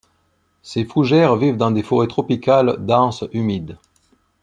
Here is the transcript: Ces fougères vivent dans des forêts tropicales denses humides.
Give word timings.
Ces 0.63 0.83
fougères 0.83 1.35
vivent 1.35 1.57
dans 1.57 1.69
des 1.69 1.83
forêts 1.83 2.07
tropicales 2.07 2.83
denses 2.83 3.23
humides. 3.33 3.77